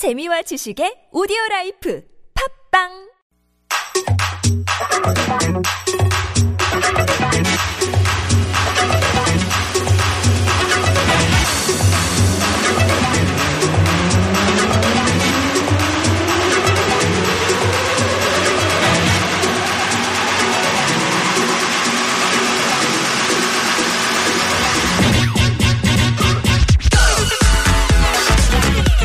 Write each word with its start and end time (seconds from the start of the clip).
재미와 0.00 0.40
지식의 0.48 1.12
오디오 1.12 1.36
라이프. 1.50 2.00
팝빵 2.32 3.09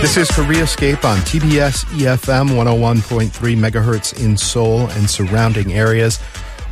This 0.05 0.17
is 0.17 0.29
Koreascape 0.29 1.03
on 1.03 1.17
TBS 1.21 1.85
EFM 1.85 2.49
101.3 2.49 3.31
megahertz 3.57 4.23
in 4.23 4.37
Seoul 4.37 4.81
and 4.91 5.09
surrounding 5.09 5.73
areas. 5.73 6.17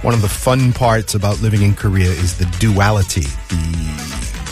One 0.03 0.13
of 0.13 0.21
the 0.21 0.29
fun 0.29 0.71
parts 0.71 1.15
about 1.15 1.41
living 1.41 1.63
in 1.63 1.73
Korea 1.73 2.11
is 2.11 2.37
the 2.37 2.45
duality, 2.59 3.25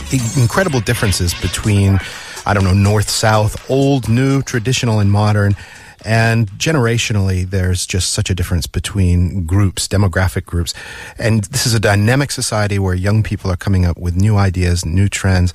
the 0.10 0.20
incredible 0.42 0.80
differences 0.80 1.36
between, 1.36 2.00
I 2.48 2.56
don't 2.56 2.64
know, 2.64 2.74
north, 2.74 3.08
south, 3.08 3.70
old, 3.70 4.10
new, 4.10 4.42
traditional, 4.42 5.00
and 5.00 5.12
modern. 5.12 5.56
And 6.04 6.50
generationally, 6.54 7.48
there's 7.48 7.86
just 7.86 8.14
such 8.14 8.32
a 8.32 8.36
difference 8.36 8.66
between 8.66 9.46
groups, 9.46 9.88
demographic 9.88 10.46
groups. 10.46 10.74
And 11.20 11.44
this 11.44 11.68
is 11.68 11.76
a 11.76 11.80
dynamic 11.80 12.32
society 12.32 12.80
where 12.80 12.96
young 12.96 13.22
people 13.22 13.52
are 13.52 13.58
coming 13.58 13.86
up 13.86 14.00
with 14.00 14.16
new 14.16 14.38
ideas, 14.38 14.88
new 14.88 15.08
trends 15.08 15.54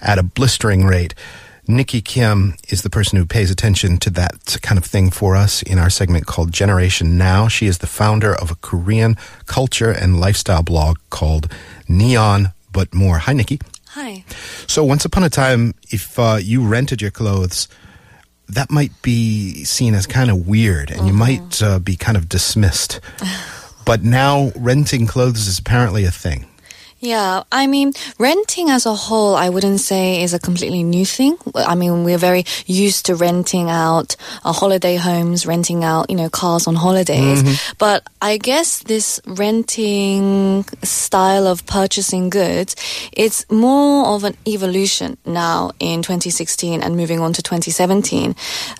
at 0.00 0.16
a 0.16 0.22
blistering 0.22 0.86
rate. 0.86 1.16
Nikki 1.70 2.00
Kim 2.00 2.54
is 2.70 2.80
the 2.80 2.88
person 2.88 3.18
who 3.18 3.26
pays 3.26 3.50
attention 3.50 3.98
to 3.98 4.08
that 4.10 4.56
kind 4.62 4.78
of 4.78 4.86
thing 4.86 5.10
for 5.10 5.36
us 5.36 5.62
in 5.62 5.78
our 5.78 5.90
segment 5.90 6.24
called 6.24 6.50
Generation 6.50 7.18
Now. 7.18 7.46
She 7.46 7.66
is 7.66 7.78
the 7.78 7.86
founder 7.86 8.34
of 8.34 8.50
a 8.50 8.54
Korean 8.54 9.18
culture 9.44 9.90
and 9.90 10.18
lifestyle 10.18 10.62
blog 10.62 10.96
called 11.10 11.52
Neon 11.86 12.52
But 12.72 12.94
More. 12.94 13.18
Hi, 13.18 13.34
Nikki. 13.34 13.60
Hi. 13.90 14.24
So, 14.66 14.82
once 14.82 15.04
upon 15.04 15.24
a 15.24 15.28
time, 15.28 15.74
if 15.90 16.18
uh, 16.18 16.38
you 16.40 16.66
rented 16.66 17.02
your 17.02 17.10
clothes, 17.10 17.68
that 18.48 18.70
might 18.70 18.92
be 19.02 19.62
seen 19.64 19.94
as 19.94 20.06
kind 20.06 20.30
of 20.30 20.48
weird 20.48 20.90
and 20.90 21.06
you 21.06 21.12
might 21.12 21.62
uh, 21.62 21.78
be 21.80 21.96
kind 21.96 22.16
of 22.16 22.30
dismissed. 22.30 22.98
but 23.84 24.02
now, 24.02 24.52
renting 24.56 25.06
clothes 25.06 25.46
is 25.46 25.58
apparently 25.58 26.06
a 26.06 26.10
thing. 26.10 26.46
Yeah, 27.00 27.44
I 27.52 27.68
mean, 27.68 27.92
renting 28.18 28.70
as 28.70 28.84
a 28.84 28.94
whole, 28.94 29.36
I 29.36 29.50
wouldn't 29.50 29.78
say 29.78 30.22
is 30.22 30.34
a 30.34 30.38
completely 30.40 30.82
new 30.82 31.06
thing. 31.06 31.36
I 31.54 31.76
mean, 31.76 32.02
we're 32.02 32.18
very 32.18 32.44
used 32.66 33.06
to 33.06 33.14
renting 33.14 33.70
out 33.70 34.16
uh, 34.44 34.52
holiday 34.52 34.96
homes, 34.96 35.46
renting 35.46 35.84
out, 35.84 36.10
you 36.10 36.16
know, 36.16 36.28
cars 36.28 36.66
on 36.66 36.74
holidays. 36.74 37.42
But 37.78 38.02
I 38.20 38.36
guess 38.36 38.80
this 38.82 39.20
renting 39.26 40.64
style 40.82 41.46
of 41.46 41.64
purchasing 41.66 42.30
goods, 42.30 42.74
it's 43.12 43.48
more 43.48 44.08
of 44.08 44.24
an 44.24 44.36
evolution 44.46 45.18
now 45.24 45.70
in 45.78 46.02
2016 46.02 46.82
and 46.82 46.96
moving 46.96 47.20
on 47.20 47.32
to 47.34 47.42
2017. 47.42 48.34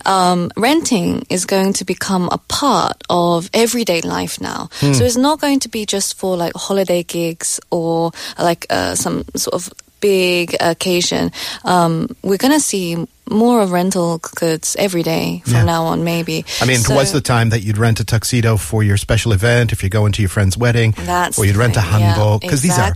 Um, 0.05 0.51
renting 0.57 1.25
is 1.29 1.45
going 1.45 1.71
to 1.73 1.85
become 1.85 2.27
a 2.33 2.37
part 2.49 3.01
of 3.09 3.49
everyday 3.53 4.01
life 4.01 4.41
now. 4.41 4.67
So 4.79 5.05
it's 5.05 5.15
not 5.15 5.39
going 5.39 5.61
to 5.61 5.69
be 5.69 5.85
just 5.85 6.17
for 6.17 6.35
like 6.35 6.53
holiday 6.55 7.03
gigs 7.03 7.61
or 7.71 8.08
like 8.37 8.65
uh, 8.69 8.95
some 8.95 9.23
sort 9.35 9.53
of 9.55 9.71
big 10.01 10.55
occasion. 10.61 11.31
Um, 11.65 12.07
we're 12.23 12.37
going 12.37 12.53
to 12.53 12.59
see 12.61 13.05
more 13.29 13.61
of 13.61 13.71
rental 13.71 14.17
goods 14.39 14.75
every 14.79 15.03
day 15.03 15.41
from 15.43 15.53
Yeah. 15.53 15.63
now 15.65 15.85
on, 15.85 16.03
maybe. 16.03 16.45
I 16.61 16.65
mean, 16.65 16.79
So- 16.79 16.95
was 16.95 17.11
the 17.11 17.21
time 17.21 17.49
that 17.49 17.61
you'd 17.63 17.77
rent 17.77 17.99
a 17.99 18.05
tuxedo 18.05 18.55
for 18.57 18.81
your 18.81 18.97
special 18.97 19.33
event 19.33 19.71
if 19.73 19.83
you're 19.83 19.89
going 19.89 20.13
to 20.13 20.21
your 20.21 20.29
friend's 20.29 20.57
wedding, 20.57 20.95
That's 20.97 21.37
or 21.37 21.45
you'd 21.45 21.57
rent 21.57 21.75
a 21.77 21.81
thing, 21.81 21.99
yeah, 21.99 22.15
hanbok 22.15 22.41
because 22.41 22.61
these 22.61 22.79
are 22.79 22.95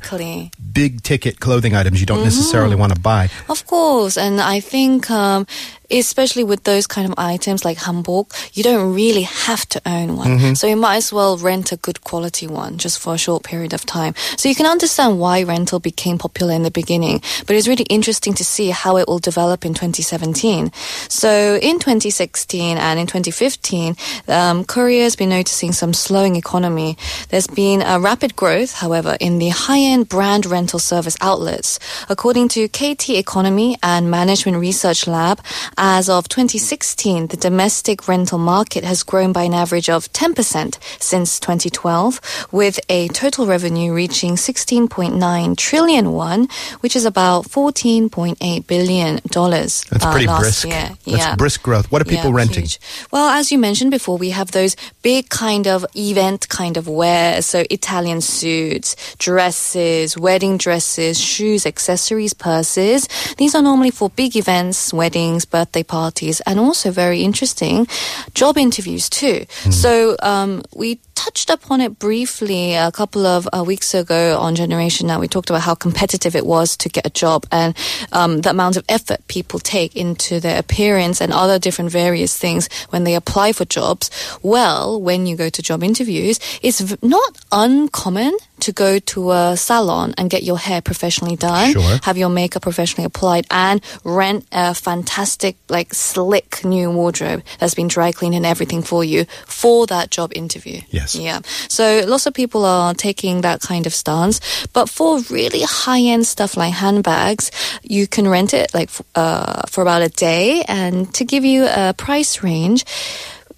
big 0.71 1.03
ticket 1.03 1.39
clothing 1.39 1.75
items 1.75 1.99
you 1.99 2.05
don't 2.07 2.23
necessarily 2.23 2.75
want 2.75 2.95
to 2.95 2.99
buy. 2.99 3.29
Of 3.49 3.67
course, 3.67 4.17
and 4.17 4.41
I 4.41 4.59
think 4.61 5.11
um, 5.11 5.45
especially 5.91 6.43
with 6.43 6.63
those 6.63 6.87
kind 6.87 7.07
of 7.07 7.13
items 7.17 7.65
like 7.65 7.77
hanbok, 7.77 8.31
you 8.53 8.63
don't 8.63 8.93
really 8.93 9.23
have 9.23 9.67
to 9.69 9.81
own 9.85 10.17
one. 10.17 10.37
Mm-hmm. 10.37 10.53
So 10.53 10.67
you 10.67 10.75
might 10.75 10.97
as 10.97 11.13
well 11.13 11.37
rent 11.37 11.71
a 11.71 11.77
good 11.77 12.01
quality 12.01 12.47
one 12.47 12.77
just 12.77 12.99
for 12.99 13.13
a 13.13 13.17
short 13.17 13.43
period 13.43 13.73
of 13.73 13.85
time. 13.85 14.13
So 14.37 14.49
you 14.49 14.55
can 14.55 14.65
understand 14.65 15.19
why 15.19 15.43
rental 15.43 15.79
became 15.79 16.17
popular 16.17 16.53
in 16.53 16.63
the 16.63 16.71
beginning, 16.71 17.21
but 17.45 17.55
it's 17.55 17.67
really 17.67 17.85
interesting 17.85 18.33
to 18.35 18.43
see 18.43 18.69
how 18.69 18.97
it 18.97 19.07
will 19.07 19.19
develop 19.19 19.65
in 19.65 19.73
2017. 19.73 20.71
So 21.09 21.59
in 21.61 21.79
2016 21.79 22.77
and 22.77 22.99
in 22.99 23.07
2015, 23.07 23.95
um, 24.27 24.63
Korea 24.65 25.03
has 25.03 25.15
been 25.15 25.29
noticing 25.29 25.71
some 25.71 25.93
slowing 25.93 26.35
economy. 26.35 26.97
There's 27.29 27.47
been 27.47 27.81
a 27.81 27.99
rapid 27.99 28.35
growth, 28.35 28.73
however, 28.73 29.17
in 29.19 29.39
the 29.39 29.49
high-end 29.49 30.09
brand 30.09 30.45
rental 30.45 30.79
service 30.79 31.17
outlets. 31.21 31.79
According 32.09 32.49
to 32.49 32.67
KT 32.67 33.09
Economy 33.11 33.77
and 33.83 34.09
Management 34.09 34.57
Research 34.57 35.07
Lab, 35.07 35.39
as 35.77 36.09
of 36.09 36.27
2016, 36.29 37.27
the 37.27 37.37
domestic 37.37 38.07
rental 38.07 38.37
market 38.37 38.83
has 38.83 39.03
grown 39.03 39.31
by 39.33 39.43
an 39.43 39.53
average 39.53 39.89
of 39.89 40.11
10% 40.13 40.77
since 41.01 41.39
2012, 41.39 42.47
with 42.51 42.79
a 42.89 43.07
total 43.09 43.45
revenue 43.47 43.93
reaching 43.93 44.35
16.9 44.35 45.57
trillion 45.57 46.11
won, 46.11 46.47
which 46.81 46.95
is 46.95 47.05
about 47.05 47.45
14.8 47.45 48.67
billion 48.67 49.19
dollars. 49.29 49.83
That's 49.89 50.05
uh, 50.05 50.11
pretty 50.11 50.27
last 50.27 50.41
brisk. 50.41 50.67
year. 50.67 50.89
That's 51.05 51.17
yeah. 51.17 51.35
brisk 51.35 51.61
growth. 51.63 51.91
What 51.91 52.01
are 52.01 52.05
people 52.05 52.29
Yeah, 52.31 52.37
renting? 52.37 52.63
huge. 52.63 52.79
Well, 53.11 53.29
as 53.29 53.51
you 53.51 53.57
mentioned 53.57 53.91
before, 53.91 54.17
we 54.17 54.29
have 54.31 54.51
those 54.51 54.75
big 55.01 55.29
kind 55.29 55.67
of 55.67 55.85
event 55.95 56.49
kind 56.49 56.77
of 56.77 56.87
wear. 56.87 57.41
So 57.41 57.63
Italian 57.69 58.21
suits, 58.21 58.95
dresses, 59.17 60.17
wedding 60.17 60.57
dresses, 60.57 61.19
shoes, 61.19 61.65
accessories, 61.65 62.33
purses. 62.33 63.07
These 63.37 63.55
are 63.55 63.61
normally 63.61 63.91
for 63.91 64.09
big 64.09 64.35
events, 64.35 64.93
weddings, 64.93 65.45
birthday 65.63 65.83
parties, 65.83 66.41
and 66.45 66.59
also 66.59 66.91
very 66.91 67.21
interesting 67.21 67.87
job 68.33 68.57
interviews 68.57 69.09
too. 69.09 69.45
So 69.71 70.15
um, 70.21 70.61
we 70.75 70.99
touched 71.23 71.49
upon 71.49 71.79
it 71.79 71.97
briefly 71.99 72.73
a 72.73 72.91
couple 72.91 73.25
of 73.25 73.47
uh, 73.57 73.63
weeks 73.63 73.93
ago 73.93 74.37
on 74.39 74.55
Generation 74.55 75.07
Now. 75.07 75.21
We 75.21 75.29
talked 75.29 75.49
about 75.49 75.61
how 75.61 75.73
competitive 75.73 76.35
it 76.35 76.45
was 76.45 76.75
to 76.77 76.89
get 76.89 77.05
a 77.07 77.09
job 77.09 77.45
and 77.49 77.75
um, 78.11 78.41
the 78.41 78.49
amount 78.49 78.75
of 78.75 78.83
effort 78.89 79.25
people 79.29 79.59
take 79.59 79.95
into 79.95 80.41
their 80.41 80.59
appearance 80.59 81.21
and 81.21 81.31
other 81.31 81.59
different 81.59 81.91
various 81.91 82.37
things 82.37 82.67
when 82.89 83.05
they 83.05 83.15
apply 83.15 83.53
for 83.53 83.63
jobs. 83.63 84.09
Well, 84.43 84.99
when 84.99 85.25
you 85.25 85.37
go 85.37 85.49
to 85.49 85.61
job 85.61 85.81
interviews, 85.81 86.39
it's 86.61 86.81
v- 86.81 86.97
not 87.01 87.37
uncommon 87.53 88.35
to 88.59 88.71
go 88.73 88.99
to 88.99 89.31
a 89.31 89.55
salon 89.57 90.13
and 90.17 90.29
get 90.29 90.43
your 90.43 90.57
hair 90.57 90.81
professionally 90.81 91.35
done, 91.37 91.71
Sure. 91.71 91.99
have 92.03 92.17
your 92.17 92.29
makeup 92.29 92.61
professionally 92.63 93.05
applied, 93.05 93.45
and 93.49 93.81
rent 94.03 94.45
a 94.51 94.73
fantastic, 94.73 95.55
like 95.69 95.93
slick 95.93 96.63
new 96.65 96.91
wardrobe 96.91 97.43
that's 97.59 97.75
been 97.75 97.87
dry 97.87 98.11
cleaned 98.11 98.35
and 98.35 98.45
everything 98.45 98.81
for 98.81 99.03
you 99.03 99.25
for 99.47 99.85
that 99.87 100.11
job 100.11 100.31
interview. 100.35 100.79
Yes. 100.89 101.12
Yeah. 101.15 101.41
So 101.67 102.03
lots 102.07 102.25
of 102.25 102.33
people 102.33 102.65
are 102.65 102.93
taking 102.93 103.41
that 103.41 103.61
kind 103.61 103.85
of 103.85 103.93
stance. 103.93 104.39
But 104.73 104.89
for 104.89 105.19
really 105.29 105.61
high 105.61 106.01
end 106.01 106.25
stuff 106.25 106.57
like 106.57 106.73
handbags, 106.73 107.51
you 107.83 108.07
can 108.07 108.27
rent 108.27 108.53
it 108.53 108.73
like 108.73 108.89
uh, 109.15 109.63
for 109.69 109.81
about 109.81 110.01
a 110.01 110.09
day. 110.09 110.63
And 110.67 111.13
to 111.15 111.25
give 111.25 111.45
you 111.45 111.67
a 111.67 111.93
price 111.93 112.43
range, 112.43 112.85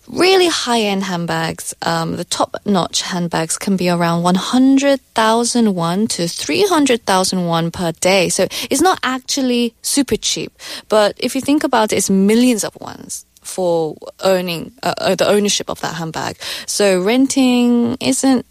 really 0.08 0.48
high 0.48 0.82
end 0.82 1.04
handbags, 1.04 1.74
um, 1.82 2.16
the 2.16 2.24
top 2.26 2.56
notch 2.66 3.02
handbags 3.02 3.58
can 3.58 3.76
be 3.78 3.90
around 3.90 4.24
100,000 4.24 5.76
won 5.76 6.08
to 6.08 6.28
300,000 6.28 7.46
won 7.46 7.72
per 7.72 7.92
day. 7.94 8.30
So 8.30 8.48
it's 8.70 8.82
not 8.82 9.00
actually 9.04 9.74
super 9.82 10.18
cheap. 10.18 10.52
But 10.90 11.16
if 11.18 11.36
you 11.36 11.42
think 11.42 11.64
about 11.64 11.92
it, 11.92 11.98
it's 11.98 12.10
millions 12.10 12.64
of 12.64 12.76
won 12.80 13.08
for 13.46 13.96
owning 14.24 14.72
uh, 14.84 14.94
uh, 14.97 15.16
the 15.16 15.28
ownership 15.28 15.70
of 15.70 15.80
that 15.82 15.96
handbag. 15.96 16.38
So 16.66 17.02
renting 17.02 17.97
isn't 18.00 18.46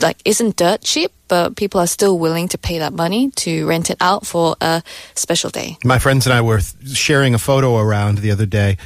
like 0.00 0.18
isn't 0.24 0.56
dirt 0.56 0.82
cheap, 0.82 1.12
but 1.28 1.56
people 1.56 1.80
are 1.80 1.86
still 1.86 2.18
willing 2.18 2.48
to 2.48 2.58
pay 2.58 2.78
that 2.78 2.92
money 2.92 3.30
to 3.30 3.66
rent 3.66 3.90
it 3.90 3.96
out 4.00 4.26
for 4.26 4.56
a 4.60 4.82
special 5.14 5.50
day. 5.50 5.76
My 5.84 5.98
friends 5.98 6.26
and 6.26 6.34
I 6.34 6.40
were 6.40 6.60
sharing 6.92 7.34
a 7.34 7.38
photo 7.38 7.78
around 7.78 8.18
the 8.18 8.30
other 8.30 8.46
day. 8.46 8.76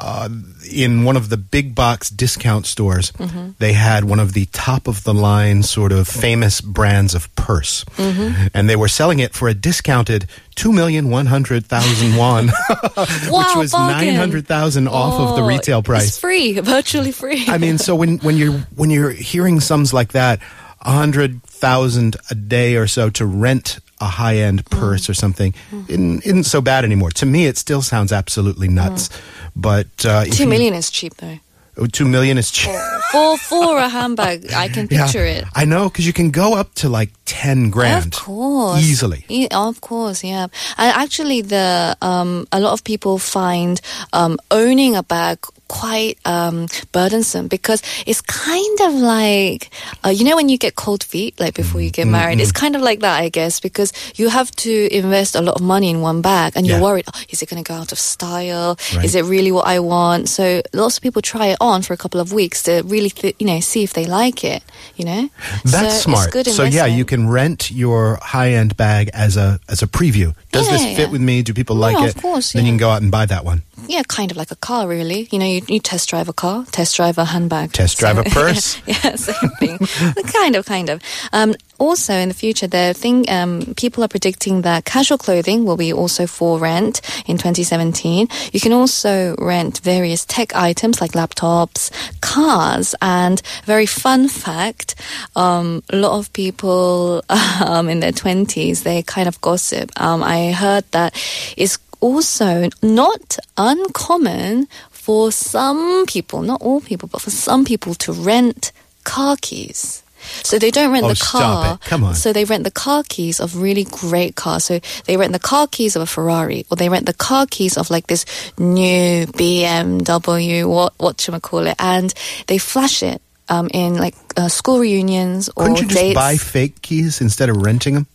Uh, 0.00 0.28
in 0.70 1.02
one 1.02 1.16
of 1.16 1.28
the 1.28 1.36
big 1.36 1.74
box 1.74 2.08
discount 2.08 2.66
stores, 2.66 3.10
Mm-hmm. 3.18 3.50
they 3.58 3.72
had 3.72 4.04
one 4.04 4.20
of 4.20 4.32
the 4.32 4.44
top 4.52 4.86
of 4.86 5.02
the 5.02 5.12
line 5.12 5.64
sort 5.64 5.90
of 5.90 6.06
famous 6.06 6.60
brands 6.60 7.14
of 7.16 7.34
purse. 7.34 7.84
Mm-hmm. 7.96 8.46
And 8.54 8.70
they 8.70 8.76
were 8.76 8.86
selling 8.86 9.18
it 9.18 9.34
for 9.34 9.48
a 9.48 9.54
discounted 9.54 10.28
2,100,000 10.54 12.16
won, 12.18 12.48
which 12.48 13.56
was 13.56 13.72
bargain. 13.72 14.08
900,000 14.14 14.88
off 14.88 15.14
of 15.20 15.36
the 15.36 15.42
Oh, 15.42 15.46
retail 15.48 15.82
price. 15.82 16.08
It's 16.08 16.18
free, 16.18 16.58
virtually 16.60 17.12
free. 17.12 17.44
I 17.48 17.58
mean, 17.58 17.78
so 17.78 17.94
when 17.96 18.18
when 18.18 18.36
you're 18.36 18.58
when 18.76 18.90
you're 18.90 19.10
hearing 19.10 19.60
sums 19.60 19.92
like 19.92 20.12
that, 20.12 20.40
a 20.80 20.92
hundred 20.92 21.42
thousand 21.42 22.16
a 22.30 22.34
day 22.34 22.76
or 22.76 22.86
so 22.86 23.10
to 23.10 23.26
rent 23.26 23.78
a 24.00 24.06
high 24.06 24.36
end 24.36 24.64
purse 24.70 25.08
or 25.10 25.14
something 25.14 25.54
isn't, 25.88 26.24
isn't 26.26 26.44
so 26.44 26.60
bad 26.60 26.84
anymore. 26.84 27.10
To 27.12 27.26
me, 27.26 27.46
it 27.46 27.56
still 27.58 27.82
sounds 27.82 28.12
absolutely 28.12 28.68
nuts. 28.68 29.10
But 29.56 29.86
uh, 30.04 30.24
Two 30.24 30.44
you- 30.44 30.50
is 30.74 30.90
cheap 30.90 31.14
though. 31.16 31.38
oh, 31.78 31.86
two 31.86 32.04
million 32.06 32.38
is 32.38 32.50
cheap. 32.50 32.74
For 33.12 33.36
for 33.38 33.78
a 33.78 33.88
handbag, 33.88 34.52
I 34.52 34.68
can 34.68 34.86
picture 34.96 35.24
it. 35.24 35.44
I 35.54 35.64
know 35.64 35.88
because 35.88 36.06
you 36.06 36.12
can 36.12 36.30
go 36.30 36.54
up 36.54 36.74
to 36.74 36.88
like 36.88 37.10
ten 37.24 37.70
grand 37.70 38.14
Of 38.14 38.20
course, 38.24 38.82
easily. 38.82 39.24
E- 39.28 39.48
of 39.50 39.80
course, 39.80 40.22
yeah. 40.24 40.46
And 40.76 40.92
actually, 40.96 41.42
the 41.42 41.96
um, 42.02 42.46
a 42.52 42.60
lot 42.60 42.72
of 42.72 42.82
people 42.84 43.18
find 43.18 43.80
um, 44.12 44.38
owning 44.50 44.96
a 44.96 45.02
bag 45.02 45.38
quite 45.68 46.18
um, 46.24 46.66
burdensome 46.92 47.46
because 47.48 47.82
it's 48.06 48.20
kind 48.22 48.80
of 48.80 48.94
like 48.94 49.70
uh, 50.04 50.08
you 50.08 50.24
know 50.24 50.36
when 50.36 50.48
you 50.48 50.58
get 50.58 50.74
cold 50.76 51.02
feet 51.04 51.38
like 51.38 51.54
before 51.54 51.80
you 51.80 51.90
get 51.90 51.98
Mm-hmm. 51.98 52.12
married 52.12 52.40
it's 52.40 52.52
kind 52.52 52.74
of 52.76 52.80
like 52.82 53.00
that 53.00 53.20
i 53.22 53.28
guess 53.28 53.60
because 53.60 53.92
you 54.16 54.28
have 54.28 54.50
to 54.52 54.88
invest 54.96 55.34
a 55.34 55.40
lot 55.42 55.56
of 55.56 55.62
money 55.62 55.90
in 55.90 56.00
one 56.00 56.22
bag 56.22 56.52
and 56.56 56.66
you're 56.66 56.80
worried 56.80 57.04
oh, 57.12 57.20
is 57.28 57.42
it 57.42 57.48
going 57.50 57.62
to 57.62 57.68
go 57.68 57.74
out 57.78 57.92
of 57.92 57.98
style 57.98 58.78
Right. 58.94 59.04
is 59.04 59.14
it 59.14 59.24
really 59.24 59.52
what 59.52 59.66
i 59.66 59.78
want 59.80 60.28
so 60.28 60.62
lots 60.72 60.96
of 60.96 61.02
people 61.02 61.20
try 61.22 61.46
it 61.48 61.58
on 61.60 61.82
for 61.82 61.92
a 61.92 61.96
couple 61.96 62.20
of 62.20 62.32
weeks 62.32 62.62
to 62.64 62.82
really 62.86 63.10
th- 63.10 63.36
you 63.38 63.46
know 63.46 63.60
see 63.60 63.82
if 63.82 63.92
they 63.92 64.06
like 64.06 64.44
it 64.44 64.62
you 64.96 65.04
know 65.04 65.28
That's 65.64 66.02
so 66.04 66.10
smart. 66.10 66.30
good 66.32 66.46
so 66.46 66.62
yeah, 66.64 66.86
you 66.86 67.04
can 67.04 67.28
rent 67.28 67.70
your 67.70 68.18
high 68.22 68.52
end 68.52 68.76
bag 68.76 69.10
as 69.12 69.36
a 69.36 69.58
as 69.68 69.82
a 69.82 69.86
preview. 69.86 70.34
Does 70.52 70.66
Yeah, 70.66 70.72
this 70.72 70.82
fit 70.96 70.98
yeah. 71.06 71.12
with 71.12 71.20
me? 71.20 71.42
Do 71.42 71.52
people 71.52 71.76
Yeah, 71.76 71.86
like 71.86 71.98
of 71.98 72.16
it? 72.16 72.22
course, 72.22 72.52
Then 72.52 72.64
you 72.64 72.70
can 72.72 72.78
go 72.78 72.90
out 72.90 73.02
and 73.02 73.10
buy 73.10 73.26
that 73.26 73.44
one. 73.44 73.62
Yeah, 73.86 74.02
kind 74.08 74.30
of 74.30 74.36
like 74.36 74.50
a 74.50 74.56
car, 74.56 74.88
really. 74.88 75.28
You 75.30 75.38
know, 75.38 75.46
you, 75.46 75.57
you 75.66 75.80
test 75.80 76.08
drive 76.08 76.28
a 76.28 76.32
car, 76.32 76.64
test 76.70 76.96
drive 76.96 77.18
a 77.18 77.24
handbag, 77.24 77.72
Test 77.72 77.98
drive 77.98 78.18
a 78.18 78.24
purse. 78.30 78.80
yeah, 78.86 79.16
same 79.16 79.50
thing. 79.58 79.78
kind 80.24 80.56
of, 80.56 80.66
kind 80.66 80.88
of. 80.88 81.02
Um, 81.32 81.54
also, 81.78 82.12
in 82.12 82.28
the 82.28 82.34
future, 82.34 82.66
the 82.66 82.92
thing 82.92 83.28
um, 83.30 83.74
people 83.76 84.02
are 84.02 84.08
predicting 84.08 84.62
that 84.62 84.84
casual 84.84 85.16
clothing 85.16 85.64
will 85.64 85.76
be 85.76 85.92
also 85.92 86.26
for 86.26 86.58
rent 86.58 87.00
in 87.26 87.38
2017. 87.38 88.28
You 88.52 88.60
can 88.60 88.72
also 88.72 89.36
rent 89.38 89.78
various 89.80 90.24
tech 90.24 90.56
items 90.56 91.00
like 91.00 91.12
laptops, 91.12 91.90
cars, 92.20 92.94
and 93.00 93.40
very 93.64 93.86
fun 93.86 94.28
fact: 94.28 94.96
um, 95.36 95.84
a 95.90 95.96
lot 95.96 96.18
of 96.18 96.32
people 96.32 97.24
um, 97.64 97.88
in 97.88 98.00
their 98.00 98.12
20s 98.12 98.82
they 98.82 99.02
kind 99.02 99.28
of 99.28 99.40
gossip. 99.40 99.90
Um, 100.00 100.22
I 100.22 100.52
heard 100.52 100.84
that 100.90 101.14
it's 101.56 101.78
also 102.00 102.68
not 102.82 103.38
uncommon 103.56 104.68
for 105.08 105.32
some 105.32 106.04
people, 106.04 106.42
not 106.42 106.60
all 106.60 106.82
people, 106.82 107.08
but 107.08 107.22
for 107.22 107.30
some 107.30 107.64
people 107.64 107.94
to 107.94 108.12
rent 108.12 108.72
car 109.04 109.38
keys. 109.40 110.02
So 110.44 110.58
they 110.58 110.70
don't 110.70 110.92
rent 110.92 111.06
Oh, 111.06 111.08
the 111.08 111.24
car. 111.24 111.78
Come 111.84 112.04
on. 112.04 112.14
So 112.14 112.34
they 112.34 112.44
rent 112.44 112.64
the 112.64 112.70
car 112.70 113.02
keys 113.08 113.40
of 113.40 113.56
really 113.56 113.84
great 113.84 114.36
cars. 114.36 114.64
So 114.64 114.80
they 115.06 115.16
rent 115.16 115.32
the 115.32 115.38
car 115.38 115.66
keys 115.66 115.96
of 115.96 116.02
a 116.02 116.06
Ferrari, 116.06 116.66
or 116.70 116.76
they 116.76 116.90
rent 116.90 117.06
the 117.06 117.14
car 117.14 117.46
keys 117.48 117.78
of 117.78 117.88
like 117.88 118.06
this 118.08 118.26
new 118.58 119.24
BMW, 119.28 120.68
what 120.68 120.92
what 120.98 121.18
should 121.22 121.32
I 121.32 121.40
call 121.40 121.66
it, 121.66 121.76
and 121.78 122.12
they 122.46 122.58
flash 122.58 123.02
it 123.02 123.22
um, 123.48 123.70
in 123.72 123.96
like 123.96 124.14
uh, 124.36 124.48
school 124.48 124.78
reunions 124.80 125.48
or 125.56 125.64
Couldn't 125.72 125.76
you 125.76 125.88
just 125.88 125.94
dates. 126.00 126.14
buy 126.20 126.36
fake 126.36 126.82
keys 126.82 127.22
instead 127.22 127.48
of 127.48 127.56
renting 127.64 127.94
them? 127.94 128.06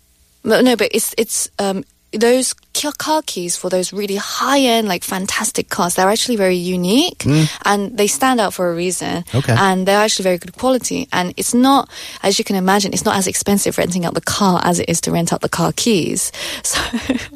No, 0.44 0.62
no, 0.62 0.75
but 0.75 0.89
it's 0.94 1.16
it's 1.18 1.50
um 1.57 1.84
those 2.12 2.54
car 2.74 3.22
keys 3.25 3.56
for 3.56 3.70
those 3.70 3.94
really 3.94 4.16
high 4.16 4.60
end, 4.60 4.88
like 4.88 5.04
fantastic 5.04 5.70
cars. 5.70 5.96
They're 5.96 6.10
actually 6.10 6.36
very 6.38 6.56
unique, 6.56 7.25
and 7.66 7.96
they 7.98 8.08
stand 8.08 8.40
out 8.40 8.54
for 8.54 8.70
a 8.72 8.75
reason. 8.75 9.24
Mm. 9.24 9.36
Okay. 9.44 9.56
and 9.58 9.88
they're 9.88 10.00
actually 10.00 10.24
very 10.24 10.38
good 10.38 10.54
quality. 10.58 11.08
And 11.12 11.34
it's 11.38 11.54
not, 11.54 11.90
as 12.24 12.38
you 12.40 12.46
can 12.46 12.56
imagine, 12.56 12.94
it's 12.94 13.06
not 13.06 13.16
as 13.18 13.28
expensive 13.28 13.78
renting 13.78 14.06
out 14.06 14.14
the 14.14 14.22
car 14.22 14.62
as 14.64 14.80
it 14.80 14.90
is 14.90 15.02
to 15.02 15.12
rent 15.12 15.31
out 15.34 15.42
the 15.42 15.50
car 15.50 15.72
keys. 15.75 16.31
So 16.64 16.80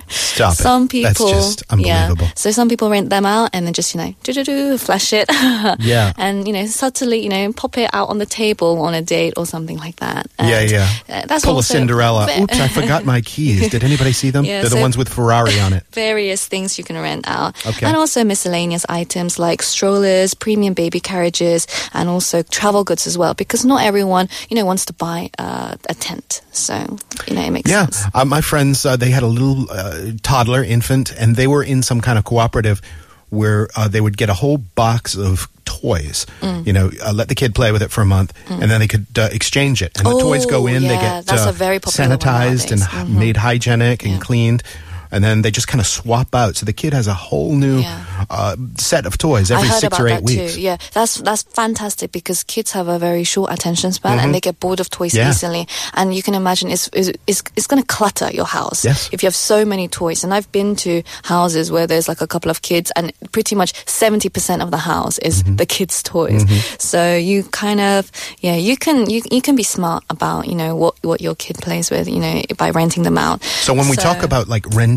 Stop 0.09 0.53
it. 0.53 0.55
some 0.55 0.87
people, 0.87 1.27
That's 1.27 1.57
just 1.57 1.63
yeah. 1.77 2.13
So 2.35 2.51
some 2.51 2.69
people 2.69 2.89
rent 2.89 3.09
them 3.09 3.25
out 3.25 3.49
and 3.53 3.65
then 3.65 3.73
just 3.73 3.93
you 3.93 3.99
know 4.01 4.13
do 4.23 4.33
do 4.33 4.43
do 4.43 4.77
flash 4.77 5.11
it. 5.13 5.27
Yeah. 5.79 6.13
and 6.17 6.47
you 6.47 6.53
know 6.53 6.65
subtly 6.65 7.19
you 7.21 7.29
know 7.29 7.51
pop 7.53 7.77
it 7.77 7.89
out 7.93 8.09
on 8.09 8.17
the 8.17 8.25
table 8.25 8.79
on 8.81 8.93
a 8.93 9.01
date 9.01 9.33
or 9.37 9.45
something 9.45 9.77
like 9.77 9.97
that. 9.97 10.27
yeah, 10.39 10.59
And, 10.59 10.71
yeah. 10.71 10.89
uh, 11.09 11.25
that's 11.27 11.43
Pull 11.45 11.59
a 11.59 11.63
Cinderella. 11.63 12.27
Oops, 12.41 12.59
I 12.59 12.67
forgot 12.69 13.03
my 13.05 13.21
keys. 13.21 13.69
Did 13.69 13.83
anybody 13.83 14.13
see 14.13 14.29
them? 14.29 14.45
Yeah, 14.45 14.61
They're 14.61 14.69
the 14.69 14.77
ones 14.81 14.97
with 14.97 15.09
Ferrari 15.09 15.26
on 15.33 15.73
it. 15.73 15.83
various 15.91 16.45
things 16.47 16.77
you 16.77 16.83
can 16.83 16.95
rent 16.97 17.27
out. 17.27 17.55
Okay. 17.65 17.85
And 17.85 17.95
also 17.97 18.23
miscellaneous 18.23 18.85
items 18.89 19.37
like 19.39 19.61
strollers, 19.61 20.33
premium 20.33 20.73
baby 20.73 20.99
carriages, 20.99 21.67
and 21.93 22.09
also 22.09 22.41
travel 22.43 22.83
goods 22.83 23.07
as 23.07 23.17
well. 23.17 23.33
Because 23.33 23.65
not 23.65 23.81
everyone, 23.83 24.29
you 24.49 24.55
know, 24.55 24.65
wants 24.65 24.85
to 24.85 24.93
buy 24.93 25.29
uh, 25.39 25.75
a 25.89 25.93
tent. 25.93 26.41
So, 26.51 26.97
you 27.27 27.35
know, 27.35 27.41
it 27.41 27.51
makes 27.51 27.69
Yeah, 27.69 27.85
sense. 27.87 28.03
uh, 28.13 28.25
my 28.25 28.41
friends, 28.41 28.85
uh, 28.85 28.95
they 28.97 29.11
had 29.11 29.23
a 29.23 29.27
little 29.27 29.69
uh, 29.71 30.11
toddler, 30.23 30.63
infant, 30.63 31.11
and 31.19 31.35
they 31.35 31.47
were 31.47 31.63
in 31.63 31.83
some 31.83 32.01
kind 32.01 32.17
of 32.17 32.23
cooperative 32.25 32.81
where 33.29 33.67
uh, 33.75 33.87
they 33.87 33.99
would 34.01 34.17
get 34.17 34.29
a 34.29 34.33
whole 34.33 34.57
box 34.57 35.15
of 35.17 35.47
toys. 35.65 36.25
Mm. 36.39 36.65
You 36.65 36.73
know, 36.73 36.89
uh, 37.05 37.11
let 37.13 37.27
the 37.27 37.35
kid 37.35 37.53
play 37.53 37.71
with 37.73 37.81
it 37.83 37.91
for 37.91 38.01
a 38.01 38.05
month, 38.05 38.31
and 38.49 38.71
then 38.71 38.79
they 38.79 38.87
could 38.87 39.05
uh, 39.17 39.27
exchange 39.33 39.81
it. 39.81 39.97
And 39.97 40.07
the 40.07 40.17
toys 40.19 40.45
go 40.45 40.63
Oh, 40.63 40.67
in, 40.67 40.83
they 40.83 40.87
get 40.97 41.29
uh, 41.29 41.51
sanitized 41.51 42.71
and 42.71 42.81
h- 42.81 43.07
made 43.13 43.37
hygienic 43.37 44.05
and 44.05 44.21
cleaned. 44.21 44.63
And 45.11 45.23
then 45.23 45.41
they 45.41 45.51
just 45.51 45.67
kind 45.67 45.79
of 45.81 45.87
swap 45.87 46.33
out, 46.35 46.55
so 46.57 46.65
the 46.65 46.73
kid 46.73 46.93
has 46.93 47.07
a 47.07 47.13
whole 47.13 47.53
new 47.55 47.79
Yeah. 47.79 48.25
uh, 48.29 48.55
set 48.77 49.05
of 49.05 49.17
toys 49.17 49.51
every 49.51 49.67
six 49.69 49.83
about 49.83 49.99
or 50.01 50.07
eight 50.07 50.11
that 50.15 50.23
weeks. 50.23 50.55
too. 50.55 50.61
Yeah, 50.61 50.77
that's 50.93 51.15
that's 51.21 51.43
fantastic 51.43 52.11
because 52.11 52.43
kids 52.43 52.71
have 52.73 52.87
a 52.87 52.99
very 52.99 53.23
short 53.23 53.51
attention 53.51 53.91
span 53.93 54.19
and 54.19 54.33
they 54.33 54.39
get 54.41 54.59
bored 54.59 54.79
of 54.79 54.89
toys 54.89 55.13
Mm-hmm. 55.13 55.17
Yeah. 55.23 55.29
easily. 55.29 55.67
And 55.93 56.13
you 56.13 56.21
can 56.23 56.33
imagine 56.33 56.69
it's 56.71 56.89
it's, 56.93 57.09
it's, 57.27 57.41
it's 57.55 57.67
going 57.67 57.81
to 57.81 57.87
clutter 57.87 58.29
your 58.31 58.45
house 58.45 58.83
Yes. 58.83 59.09
if 59.13 59.23
you 59.23 59.27
have 59.27 59.35
so 59.35 59.63
many 59.65 59.87
toys. 59.87 60.23
And 60.23 60.33
I've 60.33 60.51
been 60.51 60.75
to 60.77 61.01
houses 61.23 61.71
where 61.71 61.87
there's 61.87 62.07
like 62.07 62.21
a 62.21 62.27
couple 62.27 62.51
of 62.51 62.61
kids, 62.61 62.91
and 62.95 63.11
pretty 63.31 63.55
much 63.55 63.73
seventy 63.87 64.29
percent 64.29 64.61
of 64.61 64.71
the 64.71 64.77
house 64.77 65.17
is 65.19 65.43
Mm-hmm. 65.43 65.55
the 65.57 65.65
kids' 65.65 66.01
toys. 66.03 66.43
So 66.79 67.15
you 67.15 67.43
kind 67.51 67.79
of 67.79 68.11
yeah, 68.41 68.55
you 68.55 68.75
can 68.77 69.09
you 69.09 69.21
you 69.31 69.41
can 69.41 69.55
be 69.55 69.63
smart 69.63 70.03
about 70.09 70.47
you 70.47 70.55
know 70.55 70.75
what 70.75 70.95
what 71.03 71.21
your 71.21 71.35
kid 71.35 71.57
plays 71.61 71.91
with 71.91 72.07
you 72.09 72.19
know 72.19 72.41
by 72.57 72.71
renting 72.71 73.03
them 73.03 73.17
out. 73.17 73.43
So 73.43 73.73
when 73.73 73.87
we 73.89 73.95
talk 73.95 74.23
about 74.23 74.47
like 74.47 74.65
renting 74.75 74.96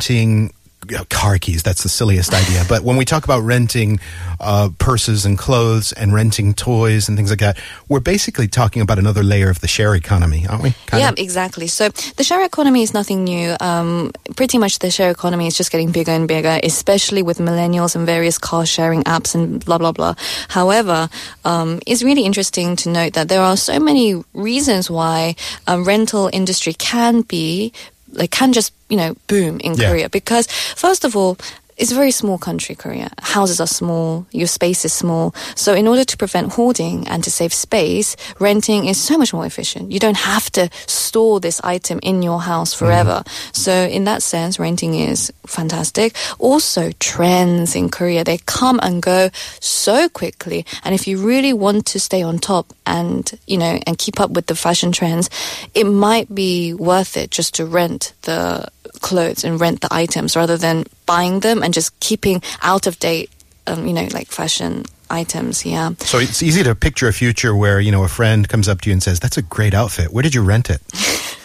know, 0.97 1.05
car 1.09 1.39
keys, 1.39 1.63
that's 1.63 1.83
the 1.83 1.89
silliest 1.89 2.33
idea. 2.35 2.65
But 2.69 2.83
when 2.83 2.97
we 2.97 3.05
talk 3.05 3.25
about 3.25 3.41
renting 3.41 4.01
uh, 4.41 4.71
purses 4.79 5.25
and 5.25 5.39
clothes 5.39 5.93
and 5.93 6.13
renting 6.13 6.55
toys 6.55 7.09
and 7.09 7.17
things 7.17 7.31
like 7.31 7.41
that, 7.41 7.59
we're 7.89 8.01
basically 8.01 8.49
talking 8.49 8.83
about 8.83 8.99
another 8.99 9.23
layer 9.23 9.51
of 9.51 9.61
the 9.61 9.69
share 9.69 9.95
economy, 9.95 10.47
aren't 10.49 10.63
we? 10.63 10.71
Kind 10.87 11.03
yeah, 11.03 11.11
of? 11.11 11.19
exactly. 11.19 11.67
So 11.67 11.89
the 11.89 12.25
share 12.25 12.45
economy 12.45 12.83
is 12.83 12.95
nothing 12.95 13.25
new. 13.25 13.57
Um, 13.61 14.13
pretty 14.37 14.59
much 14.59 14.79
the 14.79 14.91
share 14.91 15.11
economy 15.11 15.47
is 15.47 15.57
just 15.57 15.71
getting 15.71 15.93
bigger 15.93 16.13
and 16.13 16.27
bigger, 16.27 16.59
especially 16.63 17.23
with 17.23 17.39
millennials 17.39 17.95
and 17.97 18.07
various 18.07 18.39
car 18.39 18.67
sharing 18.67 19.03
apps 19.05 19.35
and 19.35 19.65
blah 19.65 19.79
blah 19.79 19.93
blah. 19.93 20.15
However, 20.49 21.09
um, 21.45 21.81
it's 21.87 22.03
really 22.03 22.25
interesting 22.25 22.77
to 22.77 22.89
note 22.89 23.15
that 23.15 23.29
there 23.29 23.43
are 23.43 23.57
so 23.57 23.79
many 23.79 24.23
reasons 24.35 24.91
why 24.91 25.37
a 25.67 25.81
rental 25.81 26.31
industry 26.33 26.73
can 26.73 27.23
be 27.23 27.73
like 28.13 28.31
can 28.31 28.53
just 28.53 28.73
you 28.89 28.97
know 28.97 29.15
boom 29.27 29.61
in 29.61 29.75
Yeah. 29.75 29.89
Korea 29.91 30.09
because 30.09 30.47
first 30.77 31.05
of 31.05 31.17
all. 31.17 31.37
It's 31.81 31.93
a 31.93 31.95
very 31.95 32.11
small 32.11 32.37
country, 32.37 32.75
Korea. 32.75 33.09
Houses 33.23 33.59
are 33.59 33.67
small, 33.67 34.27
your 34.33 34.49
space 34.49 34.85
is 34.85 34.93
small. 34.93 35.35
So, 35.55 35.73
in 35.73 35.89
order 35.89 36.05
to 36.05 36.17
prevent 36.19 36.53
hoarding 36.53 37.09
and 37.09 37.25
to 37.25 37.31
save 37.31 37.55
space, 37.55 38.17
renting 38.39 38.85
is 38.85 39.01
so 39.01 39.17
much 39.17 39.33
more 39.33 39.47
efficient. 39.47 39.91
You 39.91 39.99
don't 39.99 40.19
have 40.19 40.51
to 40.51 40.69
store 40.87 41.41
this 41.41 41.59
item 41.65 41.99
in 42.03 42.23
your 42.23 42.39
house 42.39 42.75
mm-hmm. 42.75 42.85
forever. 42.85 43.25
So, 43.53 43.73
in 43.73 44.05
that 44.05 44.23
sense, 44.23 44.59
renting 44.59 44.95
is 44.95 45.33
fantastic. 45.47 46.15
Also, 46.39 46.93
trends 47.01 47.75
in 47.75 47.89
Korea, 47.89 48.25
they 48.25 48.37
come 48.45 48.79
and 48.83 49.01
go 49.01 49.31
so 49.61 50.07
quickly. 50.11 50.67
And 50.85 50.95
if 50.95 51.07
you 51.07 51.17
really 51.27 51.55
want 51.55 51.87
to 51.87 51.99
stay 51.99 52.21
on 52.21 52.41
top 52.41 52.75
and, 52.85 53.33
you 53.47 53.57
know, 53.57 53.81
and 53.87 53.97
keep 53.97 54.21
up 54.21 54.33
with 54.33 54.49
the 54.49 54.55
fashion 54.55 54.93
trends, 54.93 55.31
it 55.73 55.85
might 55.85 56.29
be 56.35 56.75
worth 56.75 57.17
it 57.17 57.31
just 57.31 57.55
to 57.55 57.65
rent 57.65 58.13
the 58.23 58.69
clothes 59.01 59.45
and 59.45 59.61
rent 59.61 59.81
the 59.81 59.89
items 59.93 60.37
rather 60.37 60.57
than 60.57 60.85
buying 61.07 61.41
them 61.41 61.63
and 61.63 61.75
just 61.75 61.99
keeping 62.01 62.43
out 62.63 62.87
of 62.87 62.99
date, 62.99 63.31
um, 63.67 63.87
you 63.87 63.93
know, 63.93 64.09
like 64.13 64.29
fashion 64.29 64.85
items. 65.11 65.65
Yeah. 65.67 65.91
So 66.01 66.19
it's 66.19 66.43
easy 66.43 66.63
to 66.63 66.75
picture 66.75 67.09
a 67.09 67.13
future 67.13 67.55
where, 67.55 67.81
you 67.81 67.93
know, 67.93 68.05
a 68.05 68.09
friend 68.09 68.49
comes 68.49 68.69
up 68.69 68.81
to 68.83 68.91
you 68.91 68.93
and 68.93 69.03
says, 69.03 69.21
That's 69.21 69.37
a 69.37 69.43
great 69.43 69.75
outfit. 69.75 70.13
Where 70.13 70.23
did 70.23 70.35
you 70.35 70.43
rent 70.43 70.71
it? 70.71 70.81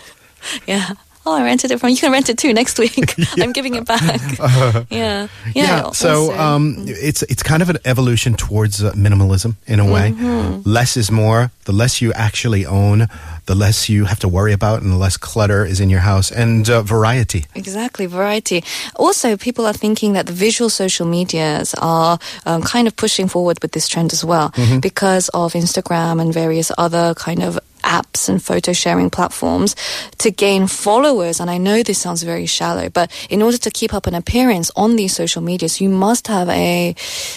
Yeah. 0.68 0.92
Oh, 1.26 1.34
I 1.34 1.44
rented 1.44 1.72
it 1.72 1.80
from. 1.80 1.90
You 1.90 1.98
can 2.04 2.12
rent 2.12 2.30
it 2.30 2.38
too 2.38 2.54
next 2.54 2.78
week. 2.80 3.16
I'm 3.42 3.52
giving 3.52 3.76
it 3.76 3.86
back. 3.86 4.22
yeah. 4.90 5.28
Yeah. 5.56 5.92
so 5.92 6.10
also- 6.32 6.38
um, 6.40 6.76
it's 6.88 7.24
it's 7.24 7.44
kind 7.44 7.62
of 7.62 7.70
an 7.70 7.78
evolution 7.86 8.36
towards 8.36 8.84
uh, 8.84 8.92
minimalism 8.94 9.56
in 9.68 9.80
a 9.80 9.86
way. 9.92 10.12
Mm-hmm. 10.12 10.62
Less 10.70 10.98
is 10.98 11.10
more. 11.12 11.52
The 11.66 11.72
less 11.74 12.00
you 12.02 12.14
actually 12.14 12.64
own, 12.66 13.08
the 13.48 13.56
less 13.56 13.90
you 13.90 14.06
have 14.06 14.20
to 14.20 14.28
worry 14.28 14.54
about, 14.54 14.84
and 14.84 14.92
the 14.92 14.98
less 14.98 15.18
clutter 15.18 15.66
is 15.66 15.80
in 15.80 15.90
your 15.90 16.02
house, 16.02 16.32
and 16.32 16.70
uh, 16.70 16.84
variety. 16.84 17.46
Exactly, 17.56 18.06
variety. 18.06 18.64
Also, 18.96 19.36
people 19.36 19.66
are 19.66 19.74
thinking 19.74 20.14
that 20.14 20.28
the 20.28 20.34
visual 20.34 20.70
social 20.70 21.08
medias 21.08 21.74
are 21.82 22.20
um, 22.46 22.62
kind 22.62 22.88
of 22.88 22.96
pushing 22.96 23.28
forward 23.28 23.58
with 23.64 23.72
this 23.72 23.88
trend 23.88 24.14
as 24.14 24.24
well 24.24 24.52
Mm-hmm. 24.56 24.80
because 24.80 25.30
of 25.34 25.54
Instagram 25.54 26.22
and 26.22 26.32
various 26.34 26.72
other 26.78 27.14
kind 27.16 27.42
of 27.42 27.58
apps 27.98 28.30
and 28.30 28.42
photo 28.42 28.74
sharing 28.74 29.10
platforms 29.10 29.76
to 30.24 30.30
gain 30.32 30.68
followers. 30.68 31.40
And 31.40 31.50
I 31.50 31.58
know 31.58 31.84
this 31.84 32.00
sounds 32.00 32.24
very 32.24 32.46
shallow, 32.46 32.90
but 32.90 33.08
in 33.30 33.42
order 33.42 33.58
to 33.58 33.72
keep 33.72 33.94
up 33.94 34.08
an 34.08 34.16
appearance 34.16 34.72
on 34.76 34.96
these 34.96 35.14
social 35.16 35.42
medias, 35.42 35.82
you 35.82 35.90
must 35.90 36.28
have 36.28 36.50
a, 36.50 36.96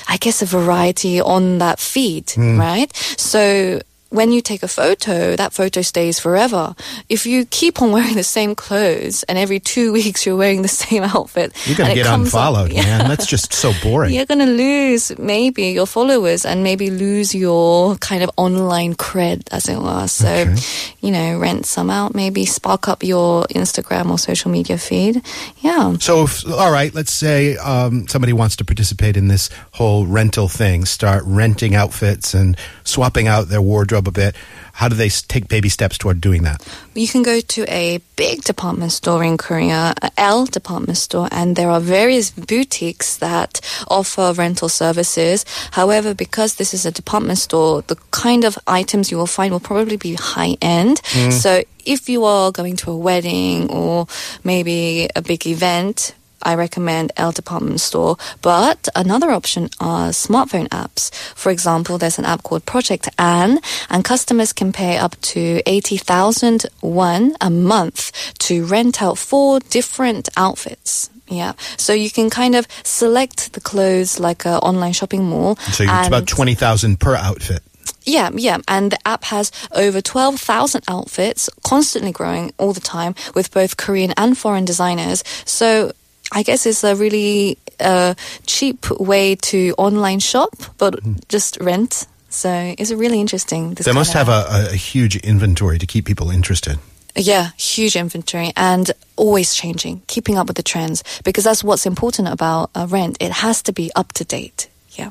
I 0.09 0.17
guess, 0.19 0.43
a 0.43 0.47
variety 0.47 1.21
on 1.21 1.59
that 1.59 1.79
feed, 1.79 2.31
hmm. 2.31 2.59
right? 2.59 2.91
So 3.17 3.81
when 4.11 4.33
you 4.33 4.41
take 4.41 4.63
a 4.63 4.69
photo, 4.69 5.37
that 5.37 5.53
photo 5.53 5.83
stays 5.83 6.19
forever. 6.19 6.75
If 7.11 7.27
you 7.27 7.45
keep 7.45 7.83
on 7.83 7.93
wearing 7.93 8.15
the 8.15 8.23
same 8.25 8.55
clothes 8.55 9.23
and 9.25 9.37
every 9.37 9.61
two 9.61 9.93
weeks 9.99 10.25
you're 10.25 10.37
wearing 10.37 10.63
the 10.63 10.69
same 10.69 11.03
outfit, 11.03 11.53
You're 11.67 11.77
going 11.77 11.91
to 11.91 11.95
get 11.95 12.07
comes 12.07 12.35
up- 12.35 12.41
unfollowed, 12.41 12.73
Yeah. 12.73 12.83
man. 12.99 13.09
That's 13.09 13.27
just 13.27 13.53
so 13.53 13.73
boring. 13.83 14.15
You're 14.15 14.25
going 14.27 14.39
to 14.39 14.47
lose 14.47 15.17
maybe 15.19 15.67
your 15.69 15.87
followers 15.87 16.47
and 16.47 16.63
maybe 16.63 16.91
lose 16.91 17.35
your 17.35 17.97
kind 17.97 18.23
of 18.23 18.31
online 18.39 18.95
cred, 18.95 19.47
as 19.51 19.69
it 19.69 19.77
were. 19.79 20.07
So, 20.09 20.27
Okay. 20.29 20.57
you 21.03 21.11
know, 21.11 21.39
rent 21.39 21.67
some 21.67 21.91
out, 21.91 22.15
maybe 22.15 22.47
spark 22.47 22.89
up 22.89 23.03
your 23.03 23.45
Instagram 23.55 24.11
or 24.11 24.19
social 24.19 24.51
media 24.51 24.79
feed. 24.79 25.23
Yeah. 25.61 25.97
So, 26.01 26.23
if, 26.25 26.47
all 26.51 26.73
right, 26.73 26.95
let's 26.95 27.13
say 27.13 27.57
um, 27.59 28.09
somebody 28.09 28.33
wants 28.33 28.57
to 28.57 28.65
participate 28.65 29.17
in 29.19 29.29
this 29.29 29.51
whole 29.73 30.07
rental 30.07 30.49
thing, 30.49 30.85
start 30.87 31.25
renting 31.27 31.75
outfits 31.75 32.33
and 32.33 32.57
swapping 32.85 33.27
out 33.29 33.49
their 33.49 33.61
wardrobe 33.61 33.98
a 34.07 34.13
bit. 34.13 34.37
How 34.73 34.89
do 34.89 34.95
they 34.95 35.09
take 35.09 35.49
baby 35.49 35.69
steps 35.69 35.99
toward 35.99 36.21
doing 36.21 36.43
that? 36.43 36.65
You 36.95 37.09
can 37.09 37.23
go 37.23 37.41
to 37.41 37.65
a 37.69 38.01
big 38.17 38.45
department 38.45 38.93
store 38.93 39.25
in 39.25 39.37
Korea, 39.37 39.95
a 40.01 40.11
L 40.17 40.47
department 40.47 40.99
store, 40.99 41.29
and 41.33 41.57
there 41.57 41.71
are 41.71 41.81
various 41.81 42.31
boutiques 42.31 43.17
that 43.17 43.61
offer 43.89 44.33
rental 44.37 44.69
services. 44.69 45.45
However, 45.73 46.15
because 46.15 46.55
this 46.55 46.75
is 46.75 46.87
a 46.87 46.93
department 46.93 47.39
store, 47.39 47.83
the 47.83 47.97
kind 48.11 48.45
of 48.45 48.59
items 48.67 49.11
you 49.11 49.17
will 49.17 49.27
find 49.27 49.53
will 49.53 49.61
probably 49.61 49.97
be 49.97 50.15
high 50.15 50.57
end. 50.63 51.03
Mm. 51.13 51.33
So 51.33 51.63
if 51.85 52.09
you 52.09 52.25
are 52.25 52.53
going 52.53 52.77
to 52.77 52.93
a 52.93 52.97
wedding 52.97 53.71
or 53.71 54.07
maybe 54.45 55.09
a 55.17 55.23
big 55.23 55.47
event, 55.47 56.15
I 56.43 56.55
recommend 56.55 57.13
L 57.17 57.33
department 57.33 57.81
store. 57.81 58.17
But 58.43 58.89
another 58.95 59.31
option 59.31 59.71
are 59.81 60.11
smartphone 60.11 60.69
apps. 60.69 61.15
For 61.35 61.51
example, 61.51 61.99
there's 61.99 62.19
an 62.19 62.25
app 62.25 62.43
called 62.43 62.65
Project 62.67 63.09
Anne, 63.19 63.61
and 63.91 64.05
customers 64.05 64.53
can 64.53 64.73
pay 64.73 64.97
up 64.99 65.21
to 65.21 65.63
80,000 65.67 66.67
won 66.83 67.35
a 67.41 67.51
month 67.51 68.13
to 68.39 68.65
rent 68.65 69.03
out 69.03 69.19
four 69.19 69.61
different 69.61 70.29
outfits. 70.37 71.11
Yeah. 71.29 71.53
So 71.77 71.93
you 71.93 72.11
can 72.11 72.31
kind 72.31 72.55
of 72.55 72.67
select 72.85 73.53
the 73.53 73.61
clothes 73.61 74.19
like 74.19 74.47
an 74.47 74.55
online 74.55 74.93
shopping 74.93 75.25
mall. 75.25 75.57
So 75.73 75.85
it's 75.87 76.09
about 76.09 76.27
20,000 76.27 76.99
per 76.99 77.15
outfit. 77.15 77.63
yeah, 78.05 78.31
yeah. 78.35 78.59
And 78.67 78.93
the 78.93 78.99
app 79.07 79.25
has 79.25 79.53
over 79.73 80.01
12,000 80.01 80.85
outfits, 80.89 81.51
constantly 81.65 82.13
growing 82.13 82.53
all 82.57 82.73
the 82.73 82.81
time 82.81 83.15
with 83.35 83.53
both 83.53 83.77
Korean 83.77 84.15
and 84.17 84.37
foreign 84.37 84.65
designers. 84.65 85.23
So 85.45 85.93
I 86.33 86.43
guess 86.43 86.67
it's 86.67 86.85
a 86.85 86.95
really 86.95 87.59
uh, 87.81 88.15
cheap 88.47 88.91
way 88.91 89.37
to 89.37 89.75
online 89.79 90.21
shop, 90.21 90.55
but 90.77 90.99
just 91.29 91.59
rent. 91.61 92.07
So 92.29 92.75
it's 92.79 92.91
a 92.91 92.97
really 92.97 93.21
interesting. 93.21 93.75
This 93.75 93.87
They 93.87 93.93
must 93.93 94.13
have 94.13 94.29
a, 94.29 94.69
a 94.71 94.77
huge 94.77 95.17
inventory 95.17 95.79
to 95.79 95.87
keep 95.87 96.05
people 96.05 96.31
interested. 96.31 96.79
Yeah, 97.17 97.51
huge 97.57 97.97
inventory 97.97 98.53
and 98.57 98.91
always 99.17 99.55
changing, 99.55 100.03
keeping 100.07 100.39
up 100.39 100.47
with 100.47 100.57
the 100.57 100.63
trends 100.63 101.03
because 101.25 101.45
that's 101.45 101.65
what's 101.65 101.87
important 101.87 102.29
about 102.29 102.71
uh, 102.75 102.87
rent. 102.89 103.17
It 103.21 103.33
has 103.33 103.63
to 103.63 103.73
be 103.73 103.91
up 103.97 104.13
to 104.13 104.25
date. 104.25 104.69
Yeah. 104.93 105.11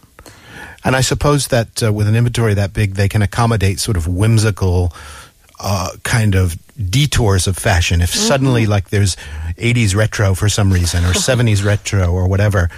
And 0.86 0.96
I 0.96 1.02
suppose 1.02 1.48
that 1.48 1.84
uh, 1.84 1.92
with 1.92 2.08
an 2.08 2.16
inventory 2.16 2.54
that 2.54 2.72
big, 2.72 2.94
they 2.94 3.10
can 3.10 3.22
accommodate 3.22 3.80
sort 3.80 3.98
of 3.98 4.08
whimsical 4.08 4.94
uh, 5.60 5.92
kind 6.04 6.36
of 6.36 6.56
detours 6.90 7.48
of 7.48 7.58
fashion. 7.58 8.02
If 8.02 8.12
mm-hmm. 8.12 8.28
suddenly, 8.28 8.66
like, 8.66 8.90
there's 8.90 9.16
80s 9.58 9.96
retro 9.96 10.34
for 10.36 10.50
some 10.50 10.72
reason, 10.72 11.04
or 11.06 11.10
70s 11.14 11.66
retro, 11.66 12.12
or 12.12 12.28
whatever, 12.28 12.70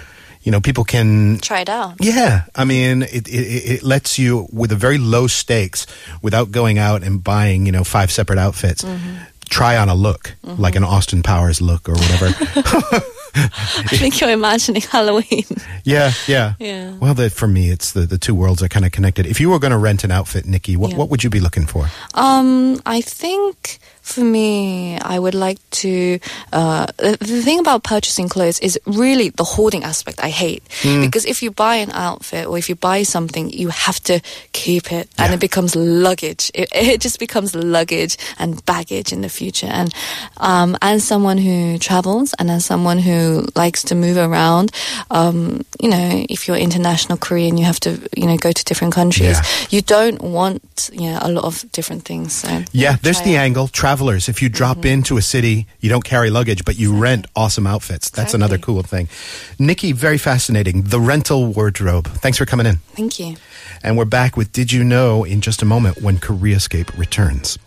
you 0.42 0.52
know, 0.52 0.60
people 0.60 0.84
can. 0.84 1.38
Try 1.38 1.60
it 1.60 1.68
out. 1.68 1.96
Yeah, 2.00 2.44
I 2.54 2.64
mean, 2.64 3.02
it, 3.02 3.28
it, 3.28 3.30
it 3.30 3.82
lets 3.82 4.18
you, 4.18 4.48
with 4.52 4.72
a 4.72 4.76
very 4.76 4.98
low 4.98 5.26
stakes, 5.26 5.86
without 6.22 6.50
going 6.50 6.78
out 6.78 7.02
and 7.02 7.22
buying, 7.22 7.66
you 7.66 7.72
know, 7.72 7.84
five 7.84 8.10
separate 8.10 8.38
outfits, 8.38 8.82
mm-hmm. 8.82 9.16
try 9.48 9.76
on 9.76 9.88
a 9.88 9.94
look, 9.94 10.34
like 10.42 10.74
mm-hmm. 10.74 10.84
an 10.84 10.90
Austin 10.90 11.22
Powers 11.22 11.60
look 11.60 11.88
or 11.88 11.94
whatever. 11.94 13.00
I 13.34 13.96
think 13.96 14.20
you're 14.20 14.30
imagining 14.30 14.82
Halloween. 14.82 15.44
Yeah, 15.84 16.12
yeah. 16.26 16.54
Yeah. 16.58 16.92
Well, 17.00 17.14
the, 17.14 17.30
for 17.30 17.46
me, 17.48 17.70
it's 17.70 17.92
the, 17.92 18.00
the 18.00 18.18
two 18.18 18.34
worlds 18.34 18.62
are 18.62 18.68
kind 18.68 18.84
of 18.86 18.92
connected. 18.92 19.26
If 19.26 19.40
you 19.40 19.50
were 19.50 19.58
going 19.58 19.70
to 19.72 19.78
rent 19.78 20.04
an 20.04 20.10
outfit, 20.10 20.46
Nikki, 20.46 20.76
what, 20.76 20.90
Yeah. 20.90 20.96
what 20.96 21.10
would 21.10 21.22
you 21.24 21.30
be 21.30 21.40
looking 21.40 21.66
for? 21.66 21.88
Um, 22.14 22.80
I 22.86 23.00
think 23.00 23.78
for 24.02 24.22
me, 24.24 24.98
I 24.98 25.18
would 25.18 25.34
like 25.34 25.58
to. 25.82 26.18
Uh, 26.52 26.86
the, 26.98 27.16
the 27.20 27.42
thing 27.42 27.60
about 27.60 27.84
purchasing 27.84 28.28
clothes 28.28 28.58
is 28.60 28.78
really 28.86 29.28
the 29.30 29.44
hoarding 29.44 29.84
aspect. 29.84 30.18
I 30.22 30.30
hate 30.30 30.64
because 30.82 31.24
if 31.24 31.42
you 31.42 31.52
buy 31.52 31.76
an 31.76 31.92
outfit 31.92 32.46
or 32.46 32.58
if 32.58 32.68
you 32.68 32.74
buy 32.74 33.04
something, 33.04 33.50
you 33.50 33.68
have 33.68 34.00
to 34.04 34.20
keep 34.52 34.90
it, 34.92 35.08
and 35.16 35.28
Yeah. 35.30 35.34
it 35.34 35.40
becomes 35.40 35.76
luggage. 35.76 36.50
It, 36.54 36.68
it 36.74 37.00
just 37.00 37.20
becomes 37.20 37.54
luggage 37.54 38.16
and 38.38 38.64
baggage 38.66 39.12
in 39.12 39.20
the 39.20 39.28
future. 39.28 39.68
And 39.70 39.94
um, 40.38 40.76
as 40.82 41.04
someone 41.04 41.38
who 41.38 41.78
travels 41.78 42.34
and 42.38 42.50
as 42.50 42.64
someone 42.64 42.98
who 42.98 43.19
likes 43.54 43.82
to 43.84 43.94
move 43.94 44.16
around, 44.16 44.72
um, 45.10 45.64
you 45.82 45.88
know, 45.88 46.24
if 46.28 46.46
you're 46.46 46.56
international 46.56 47.18
Korean, 47.18 47.56
you 47.58 47.64
have 47.64 47.80
to, 47.80 47.90
you 48.16 48.26
know, 48.26 48.36
go 48.36 48.52
to 48.52 48.64
different 48.64 48.94
countries. 48.94 49.38
Yeah. 49.38 49.66
You 49.70 49.82
don't 49.82 50.20
want, 50.22 50.90
you 50.92 51.08
know, 51.10 51.18
a 51.22 51.30
lot 51.30 51.44
of 51.44 51.64
different 51.72 52.04
things. 52.04 52.32
So 52.32 52.48
Yeah, 52.72 52.96
there's 53.02 53.20
the. 53.20 53.34
Mm-hmm. 53.34 53.40
angle. 53.40 53.68
Travelers, 53.68 54.28
if 54.28 54.42
you 54.42 54.48
drop 54.48 54.84
into 54.84 55.16
a 55.16 55.22
city, 55.22 55.66
you 55.80 55.88
don't 55.88 56.04
carry 56.04 56.30
luggage, 56.30 56.64
but 56.64 56.78
you 56.78 56.96
rent 56.96 57.26
awesome 57.34 57.66
outfits. 57.66 58.10
That's 58.10 58.34
another 58.34 58.58
cool 58.58 58.82
thing. 58.82 59.08
Nikki, 59.58 59.92
very 59.92 60.18
fascinating. 60.18 60.82
The 60.82 61.00
rental 61.00 61.52
wardrobe. 61.52 62.06
Thanks 62.22 62.38
for 62.38 62.46
coming 62.46 62.66
in. 62.66 62.76
Thank 62.96 63.18
you. 63.18 63.36
And 63.82 63.96
we're 63.96 64.04
back 64.04 64.36
with 64.36 64.52
Did 64.52 64.72
You 64.72 64.84
Know 64.84 65.24
in 65.24 65.40
just 65.40 65.62
a 65.62 65.64
moment 65.64 66.02
when 66.02 66.18
Koreascape 66.18 66.96
returns. 66.98 67.58